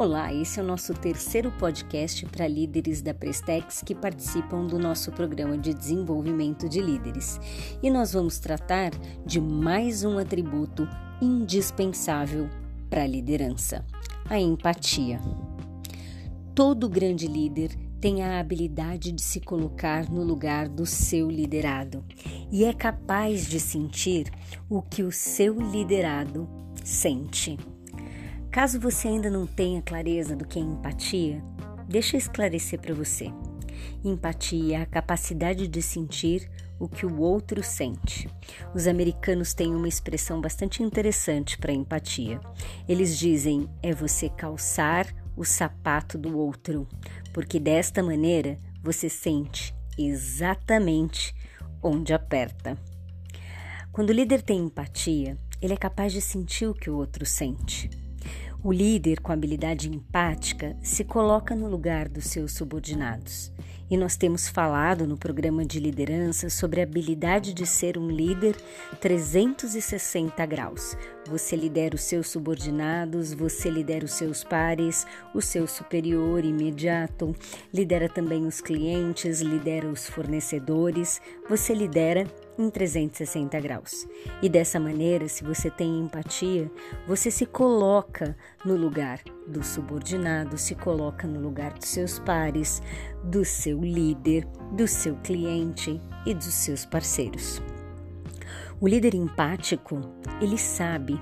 [0.00, 5.12] Olá, esse é o nosso terceiro podcast para líderes da Prestex que participam do nosso
[5.12, 7.38] programa de desenvolvimento de líderes.
[7.82, 8.92] E nós vamos tratar
[9.26, 10.88] de mais um atributo
[11.20, 12.48] indispensável
[12.88, 13.84] para a liderança:
[14.24, 15.20] a empatia.
[16.54, 22.02] Todo grande líder tem a habilidade de se colocar no lugar do seu liderado
[22.50, 24.32] e é capaz de sentir
[24.66, 26.48] o que o seu liderado
[26.82, 27.58] sente.
[28.50, 31.40] Caso você ainda não tenha clareza do que é empatia,
[31.88, 33.32] deixa eu esclarecer para você.
[34.04, 38.28] Empatia é a capacidade de sentir o que o outro sente.
[38.74, 42.40] Os americanos têm uma expressão bastante interessante para empatia.
[42.88, 46.88] Eles dizem é você calçar o sapato do outro,
[47.32, 51.32] porque desta maneira você sente exatamente
[51.80, 52.76] onde aperta.
[53.92, 57.99] Quando o líder tem empatia, ele é capaz de sentir o que o outro sente.
[58.62, 63.50] O líder com habilidade empática se coloca no lugar dos seus subordinados.
[63.90, 68.54] E nós temos falado no programa de liderança sobre a habilidade de ser um líder
[69.00, 70.94] 360 graus.
[71.26, 77.34] Você lidera os seus subordinados, você lidera os seus pares, o seu superior imediato,
[77.72, 82.26] lidera também os clientes, lidera os fornecedores, você lidera
[82.60, 84.06] em 360 graus.
[84.42, 86.70] E dessa maneira, se você tem empatia,
[87.06, 92.82] você se coloca no lugar do subordinado, se coloca no lugar dos seus pares,
[93.24, 97.62] do seu líder, do seu cliente e dos seus parceiros.
[98.80, 100.00] O líder empático,
[100.40, 101.20] ele sabe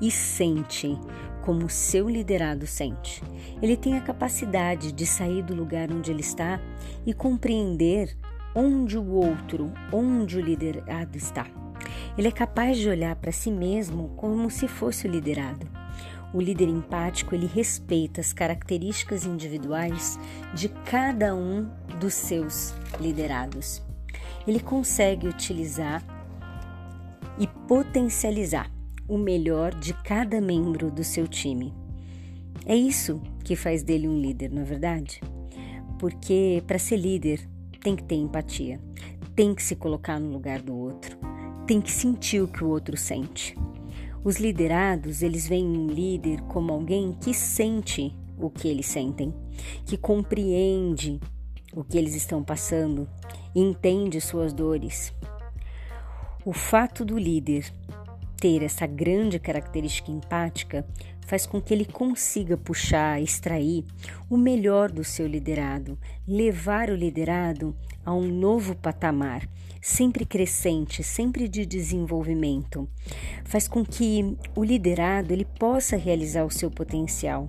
[0.00, 0.98] e sente
[1.42, 3.22] como o seu liderado sente.
[3.62, 6.60] Ele tem a capacidade de sair do lugar onde ele está
[7.06, 8.16] e compreender
[8.54, 11.46] onde o outro, onde o liderado está.
[12.16, 15.66] Ele é capaz de olhar para si mesmo como se fosse o liderado.
[16.32, 20.18] O líder empático, ele respeita as características individuais
[20.54, 21.68] de cada um
[21.98, 23.82] dos seus liderados.
[24.46, 26.04] Ele consegue utilizar
[27.38, 28.70] e potencializar
[29.08, 31.74] o melhor de cada membro do seu time.
[32.64, 35.20] É isso que faz dele um líder, não é verdade?
[35.98, 37.40] Porque para ser líder,
[37.80, 38.80] tem que ter empatia,
[39.34, 41.18] tem que se colocar no lugar do outro,
[41.66, 43.56] tem que sentir o que o outro sente.
[44.22, 49.34] Os liderados, eles veem um líder como alguém que sente o que eles sentem,
[49.86, 51.18] que compreende
[51.72, 53.08] o que eles estão passando,
[53.54, 55.14] entende suas dores.
[56.44, 57.72] O fato do líder
[58.40, 60.86] ter essa grande característica empática
[61.26, 63.84] faz com que ele consiga puxar, extrair
[64.28, 65.96] o melhor do seu liderado,
[66.26, 69.46] levar o liderado a um novo patamar,
[69.80, 72.88] sempre crescente, sempre de desenvolvimento.
[73.44, 77.48] Faz com que o liderado ele possa realizar o seu potencial,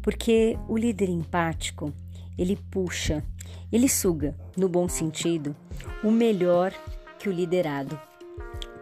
[0.00, 1.92] porque o líder empático,
[2.38, 3.22] ele puxa,
[3.70, 5.54] ele suga, no bom sentido,
[6.02, 6.72] o melhor
[7.18, 8.00] que o liderado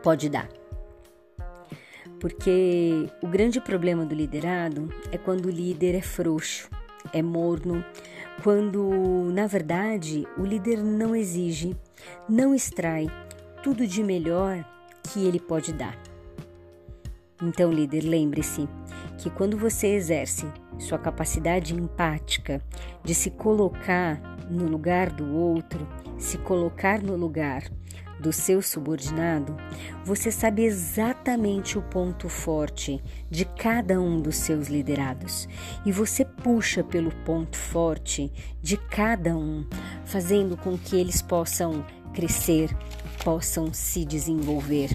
[0.02, 0.65] pode dar.
[2.20, 6.68] Porque o grande problema do liderado é quando o líder é frouxo,
[7.12, 7.84] é morno,
[8.42, 11.76] quando na verdade o líder não exige,
[12.28, 13.06] não extrai
[13.62, 14.64] tudo de melhor
[15.02, 15.96] que ele pode dar.
[17.42, 18.66] Então, líder, lembre-se
[19.18, 20.46] que quando você exerce
[20.78, 22.62] sua capacidade empática
[23.04, 25.86] de se colocar no lugar do outro,
[26.18, 27.64] se colocar no lugar
[28.20, 29.56] do seu subordinado,
[30.04, 35.48] você sabe exatamente o ponto forte de cada um dos seus liderados.
[35.84, 38.32] E você puxa pelo ponto forte
[38.62, 39.66] de cada um,
[40.04, 41.84] fazendo com que eles possam
[42.14, 42.74] crescer,
[43.22, 44.90] possam se desenvolver,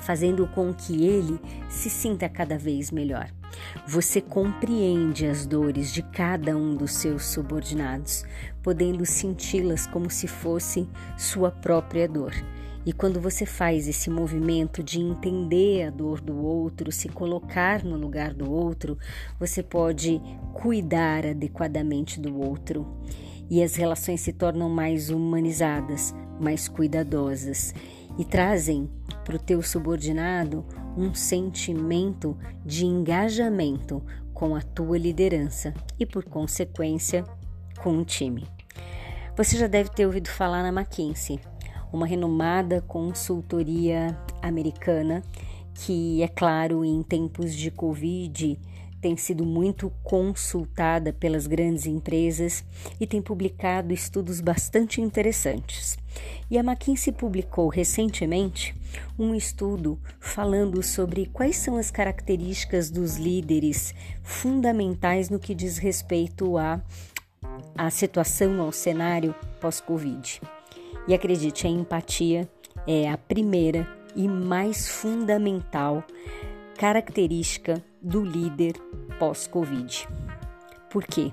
[0.00, 1.38] fazendo com que ele
[1.68, 3.30] se sinta cada vez melhor.
[3.86, 8.24] Você compreende as dores de cada um dos seus subordinados,
[8.62, 12.32] podendo senti-las como se fosse sua própria dor.
[12.86, 17.96] E quando você faz esse movimento de entender a dor do outro, se colocar no
[17.96, 18.96] lugar do outro,
[19.38, 20.20] você pode
[20.54, 22.86] cuidar adequadamente do outro.
[23.50, 27.74] E as relações se tornam mais humanizadas, mais cuidadosas
[28.20, 28.86] e trazem
[29.24, 30.62] para o teu subordinado
[30.94, 34.02] um sentimento de engajamento
[34.34, 37.24] com a tua liderança e, por consequência,
[37.82, 38.46] com o time.
[39.34, 41.40] Você já deve ter ouvido falar na McKinsey,
[41.90, 45.22] uma renomada consultoria americana
[45.72, 48.60] que, é claro, em tempos de Covid
[49.00, 52.62] tem sido muito consultada pelas grandes empresas
[53.00, 55.89] e tem publicado estudos bastante interessantes.
[56.50, 58.74] E a McKinsey publicou recentemente
[59.16, 63.94] um estudo falando sobre quais são as características dos líderes
[64.24, 66.82] fundamentais no que diz respeito à,
[67.78, 70.40] à situação, ao cenário pós-Covid.
[71.06, 72.50] E acredite, a empatia
[72.84, 76.02] é a primeira e mais fundamental
[76.76, 78.72] característica do líder
[79.20, 80.08] pós-Covid.
[80.90, 81.32] Por quê?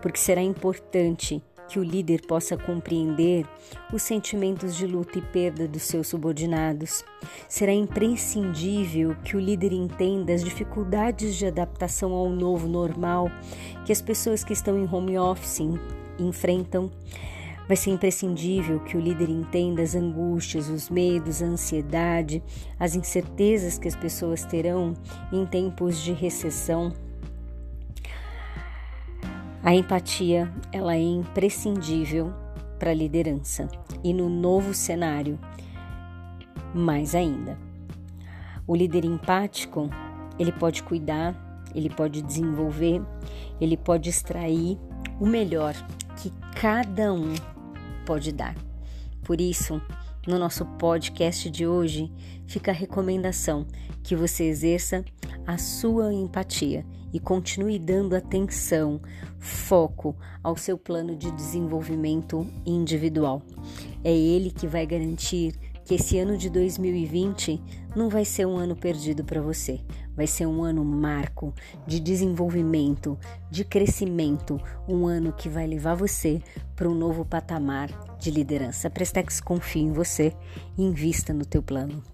[0.00, 3.46] Porque será importante que o líder possa compreender
[3.92, 7.04] os sentimentos de luta e perda dos seus subordinados.
[7.48, 13.30] Será imprescindível que o líder entenda as dificuldades de adaptação ao novo normal
[13.84, 15.60] que as pessoas que estão em home office
[16.18, 16.90] enfrentam.
[17.66, 22.42] Vai ser imprescindível que o líder entenda as angústias, os medos, a ansiedade,
[22.78, 24.92] as incertezas que as pessoas terão
[25.32, 26.92] em tempos de recessão.
[29.64, 32.34] A empatia, ela é imprescindível
[32.78, 33.66] para a liderança
[34.04, 35.38] e no novo cenário,
[36.74, 37.56] mais ainda.
[38.66, 39.88] O líder empático,
[40.38, 41.34] ele pode cuidar,
[41.74, 43.00] ele pode desenvolver,
[43.58, 44.78] ele pode extrair
[45.18, 45.74] o melhor
[46.20, 46.30] que
[46.60, 47.32] cada um
[48.04, 48.54] pode dar.
[49.22, 49.80] Por isso,
[50.26, 52.12] no nosso podcast de hoje,
[52.46, 53.66] fica a recomendação
[54.02, 55.02] que você exerça
[55.46, 59.00] a sua empatia e continue dando atenção,
[59.38, 63.42] foco ao seu plano de desenvolvimento individual.
[64.02, 65.54] É ele que vai garantir
[65.84, 67.62] que esse ano de 2020
[67.94, 69.80] não vai ser um ano perdido para você,
[70.16, 71.52] vai ser um ano marco
[71.86, 73.18] de desenvolvimento,
[73.50, 76.40] de crescimento, um ano que vai levar você
[76.74, 78.88] para um novo patamar de liderança.
[78.88, 80.34] A Prestex confia em você
[80.76, 82.13] e invista no teu plano.